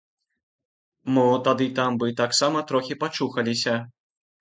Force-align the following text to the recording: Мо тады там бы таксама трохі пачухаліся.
Мо 1.17 1.27
тады 1.49 1.69
там 1.81 2.01
бы 2.01 2.07
таксама 2.25 2.67
трохі 2.73 3.01
пачухаліся. 3.07 3.75